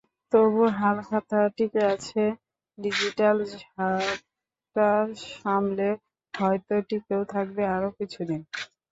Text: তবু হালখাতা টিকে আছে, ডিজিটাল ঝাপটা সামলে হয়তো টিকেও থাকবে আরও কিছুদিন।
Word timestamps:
তবু 0.33 0.61
হালখাতা 0.77 1.39
টিকে 1.55 1.81
আছে, 1.93 2.23
ডিজিটাল 2.77 3.37
ঝাপটা 3.53 4.89
সামলে 5.31 5.87
হয়তো 6.33 6.75
টিকেও 6.89 7.21
থাকবে 7.33 7.63
আরও 7.75 7.89
কিছুদিন। 7.99 8.41